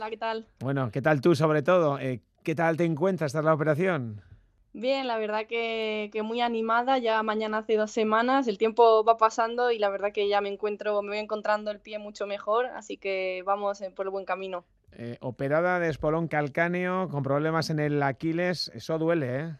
Hola, 0.00 0.08
¿qué 0.08 0.16
tal? 0.16 0.46
Bueno, 0.60 0.90
¿qué 0.90 1.02
tal 1.02 1.20
tú 1.20 1.34
sobre 1.34 1.60
todo? 1.60 1.98
Eh, 1.98 2.22
¿Qué 2.42 2.54
tal 2.54 2.78
te 2.78 2.86
encuentras 2.86 3.32
tras 3.32 3.44
la 3.44 3.52
operación? 3.52 4.22
Bien, 4.72 5.06
la 5.06 5.18
verdad 5.18 5.46
que, 5.46 6.08
que, 6.10 6.22
muy 6.22 6.40
animada, 6.40 6.96
ya 6.96 7.22
mañana 7.22 7.58
hace 7.58 7.76
dos 7.76 7.90
semanas, 7.90 8.48
el 8.48 8.56
tiempo 8.56 9.04
va 9.04 9.18
pasando 9.18 9.70
y 9.70 9.78
la 9.78 9.90
verdad 9.90 10.10
que 10.14 10.26
ya 10.26 10.40
me 10.40 10.48
encuentro, 10.48 11.02
me 11.02 11.08
voy 11.08 11.18
encontrando 11.18 11.70
el 11.70 11.80
pie 11.80 11.98
mucho 11.98 12.26
mejor, 12.26 12.64
así 12.64 12.96
que 12.96 13.42
vamos 13.44 13.82
por 13.94 14.06
el 14.06 14.10
buen 14.10 14.24
camino. 14.24 14.64
Eh, 14.92 15.18
operada 15.20 15.78
de 15.78 15.90
espolón 15.90 16.28
calcáneo, 16.28 17.10
con 17.10 17.22
problemas 17.22 17.68
en 17.68 17.78
el 17.78 18.02
Aquiles, 18.02 18.72
eso 18.74 18.96
duele, 18.96 19.38
¿eh? 19.38 19.56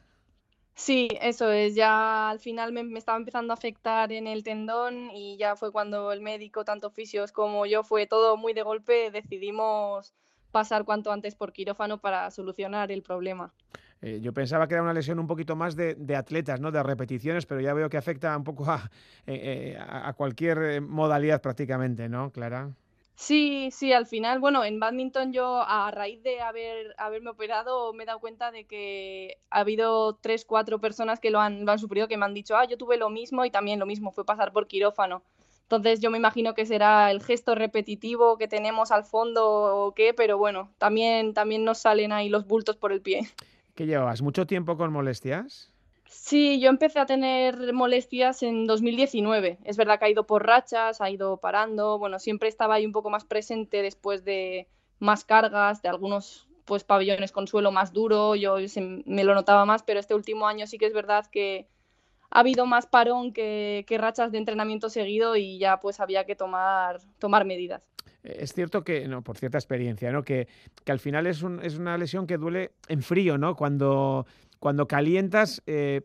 Sí, 0.75 1.09
eso 1.20 1.50
es, 1.50 1.75
ya 1.75 2.30
al 2.30 2.38
final 2.38 2.72
me, 2.72 2.82
me, 2.82 2.98
estaba 2.98 3.18
empezando 3.18 3.52
a 3.52 3.57
afectar 3.57 4.11
en 4.11 4.27
el 4.27 4.43
tendón 4.43 5.11
y 5.11 5.36
ya 5.36 5.54
fue 5.54 5.70
cuando 5.70 6.11
el 6.12 6.22
médico, 6.22 6.64
tanto 6.64 6.88
fisios 6.88 7.30
como 7.30 7.66
yo, 7.66 7.84
fue 7.84 8.07
todo 8.07 8.38
muy 8.38 8.54
de 8.54 8.62
golpe, 8.62 9.11
decidimos 9.11 10.14
pasar 10.51 10.85
cuanto 10.85 11.12
antes 11.12 11.35
por 11.35 11.53
quirófano 11.53 11.98
para 11.98 12.30
solucionar 12.30 12.91
el 12.93 13.03
problema. 13.03 13.53
Eh, 14.03 14.21
yo 14.22 14.32
pensaba 14.32 14.67
que 14.67 14.75
era 14.75 14.82
una 14.82 14.95
lesión 14.95 15.18
un 15.18 15.27
poquito 15.27 15.57
más 15.57 15.77
de, 15.77 15.95
de, 15.95 16.17
atletas, 16.17 16.61
¿no? 16.61 16.71
De 16.71 16.82
repeticiones, 16.82 17.45
pero 17.45 17.61
ya 17.61 17.75
veo 17.75 17.91
que 17.91 17.99
afecta 17.99 18.35
un 18.36 18.45
poco 18.45 18.64
a, 18.71 18.91
eh, 19.27 19.77
a 19.79 20.13
cualquier 20.14 20.58
eh, 20.63 20.81
modalidad 20.81 21.43
prácticamente, 21.43 22.08
¿no, 22.08 22.31
Clara? 22.31 22.71
Sí, 23.21 23.68
sí, 23.71 23.93
al 23.93 24.07
final, 24.07 24.41
bueno, 24.41 24.64
en 24.64 24.81
badminton 24.81 25.35
yo 25.35 25.63
a 25.67 25.91
raíz 25.91 26.22
de 26.22 26.41
haber, 26.41 26.94
haberme 26.96 27.29
operado 27.29 27.93
me 27.93 28.05
he 28.05 28.07
dado 28.07 28.19
cuenta 28.19 28.50
de 28.50 28.64
que 28.64 29.36
ha 29.50 29.61
habido 29.61 30.14
tres, 30.14 30.46
cuatro 30.46 30.80
personas 30.80 31.21
que 31.21 31.30
lo 31.30 31.39
han, 31.39 31.67
lo 31.67 31.72
han 31.72 31.79
sufrido, 31.79 32.08
que 32.08 32.17
me 32.17 32.25
han 32.25 32.33
dicho, 32.33 32.56
ah, 32.56 32.64
yo 32.64 32.78
tuve 32.78 32.97
lo 32.97 33.11
mismo 33.11 33.44
y 33.44 33.50
también 33.50 33.78
lo 33.78 33.84
mismo, 33.84 34.11
fue 34.11 34.25
pasar 34.25 34.53
por 34.53 34.67
quirófano. 34.67 35.22
Entonces 35.70 36.00
yo 36.00 36.10
me 36.10 36.19
imagino 36.19 36.52
que 36.52 36.66
será 36.66 37.12
el 37.12 37.22
gesto 37.22 37.55
repetitivo 37.55 38.36
que 38.36 38.48
tenemos 38.48 38.91
al 38.91 39.05
fondo 39.05 39.47
o 39.47 39.94
qué, 39.94 40.12
pero 40.12 40.36
bueno, 40.36 40.72
también, 40.78 41.33
también 41.33 41.64
nos 41.64 41.78
salen 41.78 42.10
ahí 42.10 42.28
los 42.28 42.44
bultos 42.48 42.77
por 42.77 42.91
el 42.91 43.00
pie. 43.00 43.30
¿Qué 43.77 43.86
llevas? 43.86 44.20
¿Mucho 44.20 44.48
tiempo 44.48 44.77
con 44.77 44.92
molestias? 44.92 45.70
Sí, 46.08 46.58
yo 46.58 46.70
empecé 46.70 46.98
a 46.98 47.06
tener 47.06 47.72
molestias 47.72 48.42
en 48.42 48.66
2019. 48.66 49.58
Es 49.62 49.77
verdad 49.77 50.00
que 50.00 50.06
ha 50.06 50.10
ido 50.10 50.27
por 50.27 50.44
rachas, 50.44 51.00
ha 51.00 51.08
ido 51.08 51.36
parando. 51.36 52.00
Bueno, 52.00 52.18
siempre 52.18 52.48
estaba 52.48 52.74
ahí 52.74 52.84
un 52.84 52.90
poco 52.90 53.08
más 53.08 53.24
presente 53.24 53.80
después 53.80 54.24
de 54.24 54.66
más 54.98 55.24
cargas, 55.24 55.82
de 55.82 55.88
algunos 55.88 56.48
pues 56.64 56.82
pabellones 56.82 57.30
con 57.30 57.46
suelo 57.46 57.70
más 57.70 57.92
duro. 57.92 58.34
Yo 58.34 58.56
me 59.06 59.22
lo 59.22 59.34
notaba 59.34 59.64
más, 59.66 59.84
pero 59.84 60.00
este 60.00 60.16
último 60.16 60.48
año 60.48 60.66
sí 60.66 60.78
que 60.78 60.86
es 60.86 60.92
verdad 60.92 61.27
que 61.30 61.68
ha 62.31 62.41
habido 62.41 62.67
más 62.67 62.86
parón 62.86 63.33
que, 63.33 63.84
que 63.86 63.98
rachas 63.98 64.33
de 64.33 64.39
entrenamiento 64.39 64.89
seguido 64.89 65.36
y 65.36 65.59
ya 65.59 65.81
pues 65.81 66.00
había 66.00 66.25
que 66.25 66.36
tomar, 66.36 67.00
tomar 67.19 67.45
medidas. 67.45 67.83
Es 68.23 68.53
cierto 68.53 68.84
que, 68.84 69.09
no, 69.09 69.23
por 69.23 69.39
cierta 69.39 69.59
experiencia, 69.59 70.12
¿no? 70.12 70.23
que, 70.23 70.47
que 70.84 70.92
al 70.92 71.01
final 71.01 71.27
es, 71.27 71.42
un, 71.42 71.64
es 71.64 71.78
una 71.78 71.97
lesión 71.97 72.27
que 72.27 72.36
duele 72.36 72.73
en 72.89 73.03
frío, 73.03 73.39
¿no? 73.39 73.56
Cuando 73.56 74.27
cuando 74.61 74.86
calientas, 74.86 75.62
eh, 75.67 76.03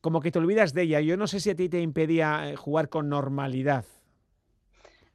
como 0.00 0.20
que 0.20 0.30
te 0.30 0.38
olvidas 0.38 0.72
de 0.72 0.82
ella. 0.82 1.00
Yo 1.00 1.16
no 1.16 1.26
sé 1.26 1.40
si 1.40 1.50
a 1.50 1.56
ti 1.56 1.68
te 1.68 1.80
impedía 1.82 2.48
eh, 2.48 2.56
jugar 2.56 2.88
con 2.88 3.08
normalidad. 3.08 3.84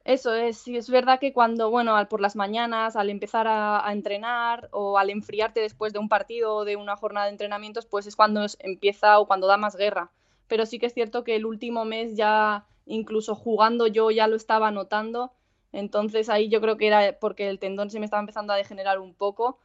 Eso 0.04 0.34
es, 0.34 0.58
sí, 0.58 0.76
es 0.76 0.88
verdad 0.88 1.18
que 1.18 1.32
cuando, 1.32 1.70
bueno, 1.70 1.96
al, 1.96 2.08
por 2.08 2.20
las 2.20 2.36
mañanas, 2.36 2.96
al 2.96 3.10
empezar 3.10 3.46
a, 3.46 3.86
a, 3.86 3.92
entrenar 3.92 4.68
o 4.70 4.96
al 4.96 5.10
enfriarte 5.10 5.60
después 5.60 5.92
de 5.92 5.98
un 5.98 6.08
partido 6.08 6.54
o 6.54 6.64
de 6.64 6.76
una 6.76 6.96
jornada 6.96 7.26
de 7.26 7.32
entrenamientos, 7.32 7.84
pues 7.84 8.06
es 8.06 8.16
cuando 8.16 8.46
empieza 8.60 9.18
o 9.18 9.26
cuando 9.26 9.46
da 9.46 9.56
más 9.56 9.76
guerra. 9.76 10.10
Pero 10.48 10.66
sí 10.66 10.78
que 10.78 10.86
es 10.86 10.94
cierto 10.94 11.24
que 11.24 11.36
el 11.36 11.46
último 11.46 11.84
mes 11.84 12.16
ya, 12.16 12.66
incluso 12.86 13.34
jugando 13.34 13.86
yo 13.86 14.10
ya 14.10 14.26
lo 14.26 14.36
estaba 14.36 14.70
notando. 14.70 15.32
Entonces 15.72 16.28
ahí 16.28 16.48
yo 16.48 16.60
creo 16.60 16.76
que 16.76 16.86
era 16.88 17.18
porque 17.20 17.48
el 17.48 17.58
tendón 17.58 17.90
se 17.90 18.00
me 18.00 18.06
estaba 18.06 18.20
empezando 18.20 18.52
a 18.52 18.56
degenerar 18.56 18.98
un 18.98 19.14
poco 19.14 19.58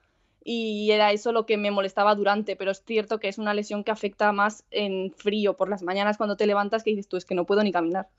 y 0.44 0.92
era 0.92 1.12
eso 1.12 1.32
lo 1.32 1.46
que 1.46 1.58
me 1.58 1.72
molestaba 1.72 2.16
durante, 2.16 2.56
pero 2.56 2.72
es 2.72 2.84
cierto 2.84 3.20
que 3.20 3.30
es 3.30 3.38
una 3.38 3.54
lesión 3.54 3.84
que 3.84 3.92
afecta 3.92 4.32
más 4.34 4.66
en 4.72 5.12
frío, 5.12 5.56
por 5.56 5.70
las 5.70 5.84
mañanas 5.84 6.18
cuando 6.18 6.36
te 6.36 6.46
levantas 6.46 6.84
que 6.84 6.90
dices 6.90 7.08
tú, 7.08 7.16
es 7.16 7.26
que 7.26 7.34
no 7.34 7.46
puedo 7.46 7.64
ni 7.64 7.72
caminar. 7.72 8.10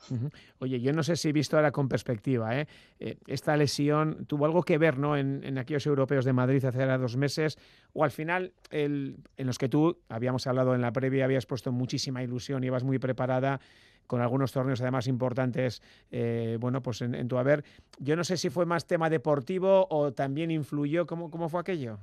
Oye, 0.59 0.81
yo 0.81 0.93
no 0.93 1.03
sé 1.03 1.17
si 1.17 1.29
he 1.29 1.33
visto 1.33 1.57
ahora 1.57 1.71
con 1.71 1.89
perspectiva, 1.89 2.59
¿eh? 2.59 2.67
Eh, 2.99 3.17
esta 3.27 3.57
lesión 3.57 4.25
tuvo 4.27 4.47
algo 4.47 4.63
que 4.63 4.79
ver 4.79 4.99
¿no? 4.99 5.17
en, 5.17 5.43
en, 5.45 5.59
aquellos 5.59 5.87
europeos 5.87 6.25
de 6.25 6.33
Madrid 6.33 6.65
hace 6.65 6.81
ahora 6.81 6.97
dos 6.97 7.17
meses, 7.17 7.59
o 7.93 8.05
al 8.05 8.11
final 8.11 8.53
el, 8.71 9.17
en 9.37 9.47
los 9.47 9.59
que 9.59 9.69
tú, 9.69 9.99
habíamos 10.09 10.47
hablado 10.47 10.75
en 10.75 10.81
la 10.81 10.93
previa, 10.93 11.25
habías 11.27 11.45
puesto 11.45 11.73
muchísima 11.73 12.23
ilusión 12.23 12.65
y 12.65 12.69
ibas 12.69 12.85
muy 12.85 12.99
preparada 12.99 13.61
con 14.07 14.21
algunos 14.21 14.53
torneos 14.53 14.81
además 14.83 15.07
importantes, 15.07 15.83
eh, 16.11 16.59
bueno, 16.61 16.83
pues 16.83 17.01
en, 17.01 17.15
en, 17.15 17.27
tu 17.27 17.39
haber. 17.39 17.65
Yo 17.99 18.17
no 18.17 18.25
sé 18.25 18.37
si 18.37 18.51
fue 18.51 18.67
más 18.67 18.87
tema 18.87 19.09
deportivo 19.09 19.87
o 19.89 20.13
también 20.13 20.51
influyó, 20.51 21.07
¿cómo, 21.07 21.31
cómo 21.31 21.49
fue 21.49 21.61
aquello? 21.61 21.99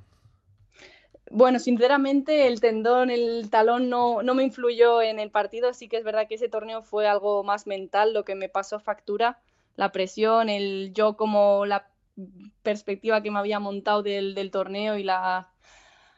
Bueno, 1.30 1.58
sinceramente 1.58 2.46
el 2.46 2.60
tendón, 2.60 3.10
el 3.10 3.48
talón 3.50 3.88
no, 3.88 4.22
no 4.22 4.34
me 4.34 4.42
influyó 4.42 5.00
en 5.00 5.18
el 5.18 5.30
partido, 5.30 5.72
sí 5.72 5.88
que 5.88 5.96
es 5.96 6.04
verdad 6.04 6.26
que 6.28 6.34
ese 6.34 6.48
torneo 6.48 6.82
fue 6.82 7.06
algo 7.08 7.42
más 7.42 7.66
mental, 7.66 8.12
lo 8.12 8.24
que 8.24 8.34
me 8.34 8.48
pasó 8.48 8.80
factura, 8.80 9.38
la 9.76 9.92
presión, 9.92 10.48
el 10.50 10.92
yo 10.94 11.16
como 11.16 11.64
la 11.64 11.88
perspectiva 12.62 13.22
que 13.22 13.30
me 13.30 13.38
había 13.38 13.60
montado 13.60 14.02
del, 14.02 14.34
del 14.34 14.50
torneo 14.50 14.98
y 14.98 15.04
la, 15.04 15.48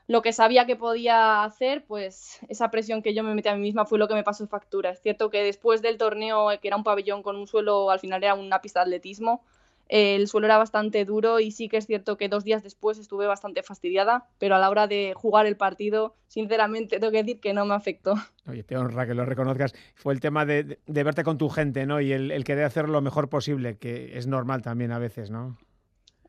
lo 0.09 0.23
que 0.23 0.33
sabía 0.33 0.67
que 0.67 0.77
podía 0.77 1.45
hacer, 1.45 1.85
pues 1.87 2.41
esa 2.49 2.71
presión 2.71 3.03
que 3.03 3.15
yo 3.15 3.23
me 3.25 3.35
metí 3.35 3.49
a 3.49 3.55
mí 3.55 3.61
misma 3.63 3.87
fue 3.87 3.99
lo 3.99 4.09
que 4.09 4.15
me 4.15 4.25
pasó 4.25 4.47
factura. 4.47 4.91
Es 4.91 5.01
cierto 5.03 5.31
que 5.31 5.43
después 5.45 5.83
del 5.83 5.99
torneo, 5.99 6.49
que 6.61 6.69
era 6.69 6.77
un 6.77 6.85
pabellón 6.85 7.23
con 7.23 7.37
un 7.37 7.47
suelo, 7.47 7.91
al 7.91 8.01
final 8.01 8.23
era 8.25 8.35
una 8.35 8.61
pista 8.61 8.81
de 8.81 8.85
atletismo, 8.85 9.45
el 9.89 10.29
suelo 10.29 10.47
era 10.47 10.59
bastante 10.59 11.05
duro 11.05 11.41
y 11.41 11.51
sí 11.51 11.69
que 11.69 11.77
es 11.77 11.87
cierto 11.87 12.17
que 12.17 12.29
dos 12.29 12.45
días 12.45 12.63
después 12.63 12.99
estuve 12.99 13.27
bastante 13.27 13.63
fastidiada, 13.63 14.29
pero 14.39 14.55
a 14.55 14.59
la 14.59 14.71
hora 14.71 14.87
de 14.87 15.13
jugar 15.15 15.47
el 15.47 15.57
partido, 15.57 16.15
sinceramente 16.29 16.99
tengo 16.99 17.13
que 17.13 17.23
decir 17.23 17.41
que 17.41 17.53
no 17.53 17.67
me 17.67 17.75
afectó. 17.75 18.15
Oye, 18.47 18.63
te 18.63 18.77
honra 18.77 19.07
que 19.07 19.15
lo 19.15 19.25
reconozcas. 19.25 19.75
Fue 19.95 20.15
el 20.15 20.21
tema 20.21 20.47
de, 20.47 20.79
de 20.87 21.05
verte 21.05 21.25
con 21.25 21.39
tu 21.39 21.49
gente, 21.49 21.87
¿no? 21.87 22.01
Y 22.01 22.13
el, 22.13 22.31
el, 22.31 22.45
querer 22.45 22.65
hacer 22.65 22.89
lo 22.89 23.01
mejor 23.01 23.29
posible, 23.29 23.79
que 23.79 24.17
es 24.17 24.27
normal 24.27 24.63
también 24.63 24.93
a 24.93 24.99
veces, 24.99 25.31
¿no? 25.31 25.57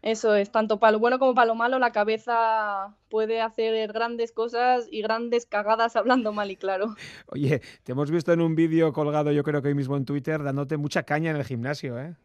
Eso 0.02 0.36
es, 0.36 0.52
tanto 0.52 0.78
para 0.78 0.92
lo 0.92 1.00
bueno 1.00 1.18
como 1.18 1.34
para 1.34 1.48
lo 1.48 1.56
malo, 1.56 1.80
la 1.80 1.92
cabeza 1.92 2.96
puede 3.10 3.42
hacer 3.42 3.92
grandes 3.92 4.32
cosas 4.32 4.88
y 4.92 5.02
grandes 5.02 5.48
cagadas 5.48 5.96
hablando 5.96 6.32
mal 6.32 6.52
y 6.52 6.58
claro. 6.58 6.94
Oye, 7.26 7.62
te 7.84 7.94
hemos 7.94 8.12
visto 8.12 8.32
en 8.32 8.42
un 8.42 8.54
vídeo 8.54 8.94
colgado, 8.94 9.32
yo 9.32 9.44
creo 9.44 9.64
que 9.64 9.70
hoy 9.70 9.74
mismo 9.74 9.98
en 9.98 10.06
Twitter, 10.06 10.44
dándote 10.44 10.78
mucha 10.78 11.04
caña 11.04 11.32
en 11.32 11.38
el 11.38 11.44
gimnasio, 11.44 12.00
¿eh? 12.00 12.16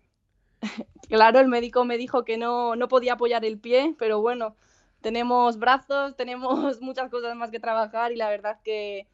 claro, 1.09 1.41
el 1.41 1.49
médico 1.49 1.85
me 1.85 1.99
dijo 1.99 2.25
que 2.25 2.37
no, 2.37 2.77
no 2.77 2.89
podía 2.89 3.15
apoyar 3.15 3.45
el 3.45 3.59
pie, 3.59 3.95
pero 3.99 4.21
bueno, 4.21 4.57
tenemos 5.01 5.59
brazos, 5.59 6.17
tenemos 6.17 6.81
muchas 6.81 7.11
cosas 7.11 7.37
más 7.37 7.51
que 7.51 7.61
trabajar 7.61 8.13
y 8.13 8.17
la 8.17 8.29
verdad 8.29 8.59
que 8.65 9.07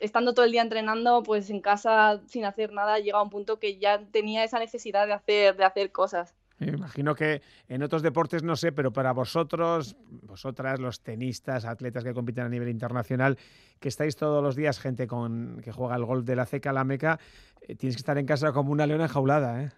estando 0.00 0.34
todo 0.34 0.44
el 0.44 0.52
día 0.52 0.62
entrenando, 0.62 1.22
pues 1.22 1.48
en 1.48 1.60
casa 1.60 2.20
sin 2.26 2.44
hacer 2.44 2.72
nada, 2.72 2.98
llega 2.98 3.18
a 3.18 3.22
un 3.22 3.30
punto 3.30 3.60
que 3.60 3.78
ya 3.78 4.04
tenía 4.10 4.42
esa 4.42 4.58
necesidad 4.58 5.06
de 5.06 5.12
hacer, 5.12 5.56
de 5.56 5.64
hacer 5.64 5.92
cosas. 5.92 6.34
Me 6.58 6.68
imagino 6.68 7.14
que 7.14 7.40
en 7.68 7.82
otros 7.82 8.02
deportes 8.02 8.42
no 8.42 8.54
sé, 8.54 8.70
pero 8.70 8.92
para 8.92 9.12
vosotros, 9.12 9.96
vosotras, 10.10 10.78
los 10.78 11.00
tenistas, 11.00 11.64
atletas 11.64 12.04
que 12.04 12.12
compiten 12.12 12.44
a 12.44 12.48
nivel 12.50 12.68
internacional, 12.68 13.38
que 13.78 13.88
estáis 13.88 14.14
todos 14.14 14.42
los 14.42 14.56
días, 14.56 14.78
gente 14.78 15.06
con 15.06 15.60
que 15.64 15.72
juega 15.72 15.96
el 15.96 16.04
golf 16.04 16.26
de 16.26 16.36
la 16.36 16.44
ceca, 16.44 16.72
la 16.72 16.84
meca, 16.84 17.18
eh, 17.62 17.76
tienes 17.76 17.96
que 17.96 18.00
estar 18.00 18.18
en 18.18 18.26
casa 18.26 18.52
como 18.52 18.72
una 18.72 18.86
leona 18.86 19.04
enjaulada, 19.04 19.62
¿eh? 19.62 19.70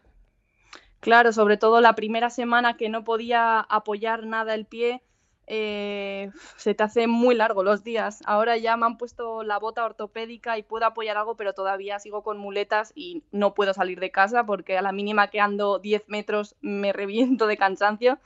Claro, 1.03 1.33
sobre 1.33 1.57
todo 1.57 1.81
la 1.81 1.97
primera 1.97 2.31
semana 2.31 2.77
que 2.77 2.89
no 2.89 3.03
podía 3.03 3.59
apoyar 3.59 4.25
nada 4.25 4.55
el 4.55 4.67
pie, 4.67 5.03
eh, 5.49 6.31
se 6.57 6.75
te 6.77 6.83
hace 6.85 7.09
muy 7.09 7.35
largo 7.35 7.65
los 7.65 7.83
días. 7.83 8.21
Ahora 8.25 8.57
ya 8.57 8.77
me 8.77 8.87
han 8.87 8.99
puesto 8.99 9.43
la 9.43 9.59
bota 9.59 9.85
ortopédica 9.85 10.59
y 10.59 10.63
puedo 10.63 10.87
apoyar 10.87 11.17
algo, 11.17 11.35
pero 11.37 11.55
todavía 11.55 11.99
sigo 11.99 12.23
con 12.23 12.39
muletas 12.39 12.93
y 12.95 13.25
no 13.33 13.53
puedo 13.53 13.75
salir 13.75 13.99
de 13.99 14.13
casa 14.13 14.47
porque 14.47 14.79
a 14.79 14.83
la 14.83 14.93
mínima 14.93 15.27
que 15.27 15.41
ando 15.41 15.81
10 15.81 16.05
metros 16.07 16.55
me 16.61 16.93
reviento 16.93 17.49
de 17.49 17.57
cansancio. 17.57 18.21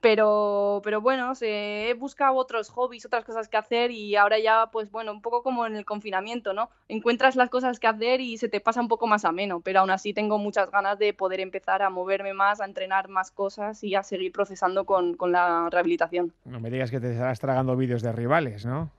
Pero, 0.00 0.80
pero 0.82 1.00
bueno, 1.00 1.34
se, 1.34 1.90
he 1.90 1.94
buscado 1.94 2.34
otros 2.34 2.70
hobbies, 2.70 3.04
otras 3.04 3.24
cosas 3.24 3.48
que 3.48 3.56
hacer 3.56 3.90
y 3.90 4.16
ahora 4.16 4.38
ya, 4.38 4.70
pues 4.72 4.90
bueno, 4.90 5.12
un 5.12 5.20
poco 5.20 5.42
como 5.42 5.66
en 5.66 5.76
el 5.76 5.84
confinamiento, 5.84 6.52
¿no? 6.54 6.70
Encuentras 6.88 7.36
las 7.36 7.50
cosas 7.50 7.78
que 7.78 7.86
hacer 7.86 8.20
y 8.20 8.38
se 8.38 8.48
te 8.48 8.60
pasa 8.60 8.80
un 8.80 8.88
poco 8.88 9.06
más 9.06 9.24
ameno, 9.24 9.60
pero 9.60 9.80
aún 9.80 9.90
así 9.90 10.14
tengo 10.14 10.38
muchas 10.38 10.70
ganas 10.70 10.98
de 10.98 11.12
poder 11.12 11.40
empezar 11.40 11.82
a 11.82 11.90
moverme 11.90 12.32
más, 12.32 12.60
a 12.60 12.64
entrenar 12.64 13.08
más 13.08 13.30
cosas 13.30 13.84
y 13.84 13.94
a 13.94 14.02
seguir 14.02 14.32
procesando 14.32 14.84
con, 14.84 15.16
con 15.16 15.32
la 15.32 15.68
rehabilitación. 15.70 16.32
No 16.44 16.60
me 16.60 16.70
digas 16.70 16.90
que 16.90 17.00
te 17.00 17.12
estarás 17.12 17.40
tragando 17.40 17.76
vídeos 17.76 18.02
de 18.02 18.12
rivales, 18.12 18.64
¿no? 18.64 18.90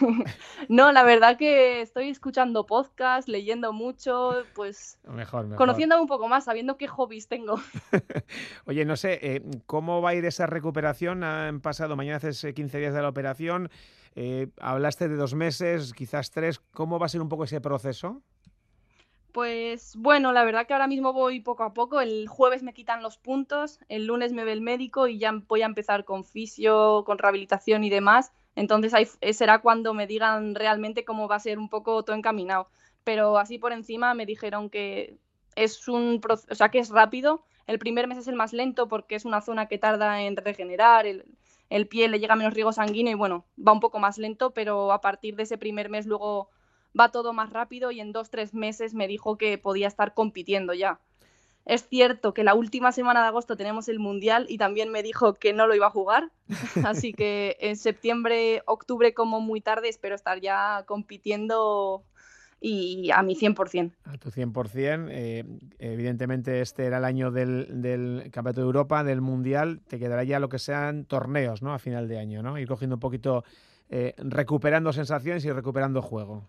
no, 0.68 0.92
la 0.92 1.02
verdad 1.02 1.36
que 1.36 1.80
estoy 1.80 2.08
escuchando 2.08 2.66
podcast, 2.66 3.28
leyendo 3.28 3.72
mucho, 3.72 4.44
pues 4.54 4.98
mejor, 5.08 5.44
mejor. 5.44 5.56
conociéndome 5.56 6.02
un 6.02 6.08
poco 6.08 6.28
más, 6.28 6.44
sabiendo 6.44 6.76
qué 6.76 6.88
hobbies 6.88 7.28
tengo. 7.28 7.56
Oye, 8.66 8.84
no 8.84 8.96
sé, 8.96 9.18
eh, 9.22 9.42
¿cómo 9.66 10.02
va 10.02 10.10
a 10.10 10.14
ir 10.14 10.24
esa 10.24 10.46
recuperación? 10.46 11.24
Han 11.24 11.60
pasado, 11.60 11.96
mañana 11.96 12.16
haces 12.16 12.46
15 12.54 12.78
días 12.78 12.94
de 12.94 13.02
la 13.02 13.08
operación, 13.08 13.70
eh, 14.14 14.48
hablaste 14.60 15.08
de 15.08 15.16
dos 15.16 15.34
meses, 15.34 15.92
quizás 15.92 16.30
tres, 16.30 16.60
¿cómo 16.72 16.98
va 16.98 17.06
a 17.06 17.10
ser 17.10 17.20
un 17.20 17.28
poco 17.28 17.44
ese 17.44 17.60
proceso? 17.60 18.22
Pues 19.36 19.96
bueno, 19.96 20.32
la 20.32 20.44
verdad 20.44 20.66
que 20.66 20.72
ahora 20.72 20.86
mismo 20.86 21.12
voy 21.12 21.40
poco 21.40 21.62
a 21.62 21.74
poco. 21.74 22.00
El 22.00 22.26
jueves 22.26 22.62
me 22.62 22.72
quitan 22.72 23.02
los 23.02 23.18
puntos, 23.18 23.80
el 23.90 24.06
lunes 24.06 24.32
me 24.32 24.44
ve 24.44 24.52
el 24.52 24.62
médico 24.62 25.08
y 25.08 25.18
ya 25.18 25.30
voy 25.46 25.60
a 25.60 25.66
empezar 25.66 26.06
con 26.06 26.24
fisio, 26.24 27.04
con 27.04 27.18
rehabilitación 27.18 27.84
y 27.84 27.90
demás. 27.90 28.32
Entonces 28.54 28.94
ahí 28.94 29.06
será 29.34 29.58
cuando 29.58 29.92
me 29.92 30.06
digan 30.06 30.54
realmente 30.54 31.04
cómo 31.04 31.28
va 31.28 31.36
a 31.36 31.40
ser 31.40 31.58
un 31.58 31.68
poco 31.68 32.02
todo 32.02 32.16
encaminado. 32.16 32.70
Pero 33.04 33.36
así 33.36 33.58
por 33.58 33.74
encima 33.74 34.14
me 34.14 34.24
dijeron 34.24 34.70
que 34.70 35.18
es 35.54 35.86
un 35.86 36.18
o 36.50 36.54
sea 36.54 36.70
que 36.70 36.78
es 36.78 36.88
rápido. 36.88 37.44
El 37.66 37.78
primer 37.78 38.08
mes 38.08 38.16
es 38.16 38.28
el 38.28 38.36
más 38.36 38.54
lento 38.54 38.88
porque 38.88 39.16
es 39.16 39.26
una 39.26 39.42
zona 39.42 39.66
que 39.66 39.76
tarda 39.76 40.22
en 40.22 40.36
regenerar, 40.38 41.04
el, 41.04 41.26
el 41.68 41.88
pie 41.88 42.08
le 42.08 42.20
llega 42.20 42.36
menos 42.36 42.54
riego 42.54 42.72
sanguíneo 42.72 43.12
y 43.12 43.16
bueno, 43.16 43.44
va 43.58 43.72
un 43.72 43.80
poco 43.80 43.98
más 43.98 44.16
lento, 44.16 44.52
pero 44.52 44.92
a 44.92 45.02
partir 45.02 45.36
de 45.36 45.42
ese 45.42 45.58
primer 45.58 45.90
mes 45.90 46.06
luego 46.06 46.48
va 46.98 47.10
todo 47.10 47.32
más 47.32 47.50
rápido 47.50 47.90
y 47.90 48.00
en 48.00 48.12
dos, 48.12 48.30
tres 48.30 48.54
meses 48.54 48.94
me 48.94 49.08
dijo 49.08 49.36
que 49.36 49.58
podía 49.58 49.88
estar 49.88 50.14
compitiendo 50.14 50.74
ya. 50.74 51.00
Es 51.64 51.88
cierto 51.88 52.32
que 52.32 52.44
la 52.44 52.54
última 52.54 52.92
semana 52.92 53.22
de 53.22 53.28
agosto 53.28 53.56
tenemos 53.56 53.88
el 53.88 53.98
Mundial 53.98 54.46
y 54.48 54.56
también 54.56 54.90
me 54.92 55.02
dijo 55.02 55.34
que 55.34 55.52
no 55.52 55.66
lo 55.66 55.74
iba 55.74 55.88
a 55.88 55.90
jugar, 55.90 56.30
así 56.84 57.12
que 57.12 57.56
en 57.60 57.76
septiembre, 57.76 58.62
octubre 58.66 59.14
como 59.14 59.40
muy 59.40 59.60
tarde 59.60 59.88
espero 59.88 60.14
estar 60.14 60.40
ya 60.40 60.84
compitiendo 60.86 62.04
y 62.60 63.10
a 63.10 63.22
mi 63.22 63.34
100%. 63.34 63.92
A 64.04 64.18
tu 64.18 64.30
100%. 64.30 65.08
Eh, 65.10 65.44
evidentemente 65.78 66.60
este 66.60 66.86
era 66.86 66.98
el 66.98 67.04
año 67.04 67.30
del, 67.30 68.30
Campeonato 68.32 68.60
de 68.60 68.66
Europa, 68.66 69.04
del 69.04 69.20
Mundial. 69.20 69.82
Te 69.86 69.98
quedará 69.98 70.24
ya 70.24 70.40
lo 70.40 70.48
que 70.48 70.58
sean 70.58 71.04
torneos, 71.04 71.62
¿no? 71.62 71.74
A 71.74 71.78
final 71.78 72.08
de 72.08 72.18
año, 72.18 72.42
¿no? 72.42 72.58
Ir 72.58 72.66
cogiendo 72.66 72.96
un 72.96 73.00
poquito, 73.00 73.44
eh, 73.90 74.14
recuperando 74.18 74.92
sensaciones 74.92 75.44
y 75.44 75.52
recuperando 75.52 76.00
juego. 76.00 76.48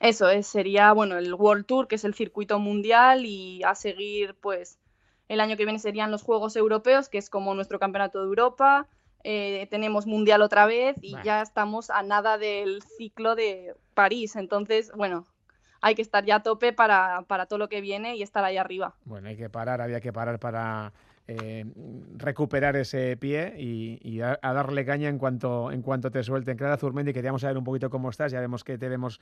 Eso 0.00 0.28
es, 0.28 0.46
sería 0.46 0.92
bueno 0.92 1.16
el 1.16 1.34
World 1.34 1.66
Tour, 1.66 1.88
que 1.88 1.94
es 1.94 2.04
el 2.04 2.14
circuito 2.14 2.58
mundial, 2.58 3.24
y 3.24 3.62
a 3.62 3.74
seguir, 3.74 4.34
pues, 4.40 4.78
el 5.28 5.40
año 5.40 5.56
que 5.56 5.64
viene 5.64 5.78
serían 5.78 6.10
los 6.10 6.22
Juegos 6.22 6.56
Europeos, 6.56 7.08
que 7.08 7.18
es 7.18 7.30
como 7.30 7.54
nuestro 7.54 7.78
campeonato 7.78 8.18
de 8.20 8.26
Europa. 8.26 8.88
Eh, 9.22 9.66
tenemos 9.70 10.06
mundial 10.06 10.42
otra 10.42 10.66
vez 10.66 10.96
y 11.00 11.16
ya 11.24 11.40
estamos 11.40 11.88
a 11.88 12.02
nada 12.02 12.36
del 12.36 12.82
ciclo 12.82 13.34
de 13.34 13.74
París. 13.94 14.36
Entonces, 14.36 14.92
bueno, 14.94 15.26
hay 15.80 15.94
que 15.94 16.02
estar 16.02 16.24
ya 16.26 16.36
a 16.36 16.42
tope 16.42 16.74
para, 16.74 17.22
para 17.26 17.46
todo 17.46 17.58
lo 17.58 17.70
que 17.70 17.80
viene 17.80 18.16
y 18.16 18.22
estar 18.22 18.44
ahí 18.44 18.58
arriba. 18.58 18.94
Bueno, 19.04 19.28
hay 19.28 19.36
que 19.36 19.48
parar, 19.48 19.80
había 19.80 20.00
que 20.00 20.12
parar 20.12 20.38
para 20.38 20.92
eh, 21.26 21.64
recuperar 22.16 22.76
ese 22.76 23.16
pie 23.16 23.54
y, 23.56 24.20
a, 24.20 24.38
darle 24.42 24.84
caña 24.84 25.08
en 25.08 25.16
cuanto, 25.16 25.72
en 25.72 25.80
cuanto 25.80 26.10
te 26.10 26.22
suelten. 26.22 26.58
Clara 26.58 26.76
Zurmendi, 26.76 27.14
queríamos 27.14 27.40
saber 27.40 27.56
un 27.56 27.64
poquito 27.64 27.88
cómo 27.88 28.10
estás, 28.10 28.30
ya 28.30 28.40
vemos 28.40 28.62
que 28.62 28.76
te 28.76 28.90
vemos 28.90 29.20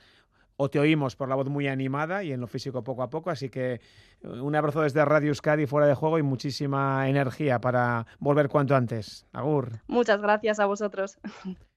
o 0.57 0.69
te 0.69 0.79
oímos 0.79 1.15
por 1.15 1.29
la 1.29 1.35
voz 1.35 1.49
muy 1.49 1.67
animada 1.67 2.23
y 2.23 2.31
en 2.31 2.41
lo 2.41 2.47
físico 2.47 2.83
poco 2.83 3.03
a 3.03 3.09
poco, 3.09 3.29
así 3.29 3.49
que 3.49 3.73
eh, 3.73 3.79
un 4.27 4.55
abrazo 4.55 4.81
desde 4.81 5.03
Radio 5.05 5.29
Euskadi 5.29 5.65
fuera 5.65 5.87
de 5.87 5.95
juego 5.95 6.19
y 6.19 6.23
muchísima 6.23 7.07
energía 7.09 7.59
para 7.59 8.05
volver 8.19 8.49
cuanto 8.49 8.75
antes. 8.75 9.25
Agur. 9.33 9.81
Muchas 9.87 10.21
gracias 10.21 10.59
a 10.59 10.65
vosotros. 10.65 11.17